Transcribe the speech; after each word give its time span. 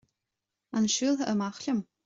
An 0.79 0.89
siúlfá 0.95 1.31
amach 1.37 1.63
liom? 1.69 1.89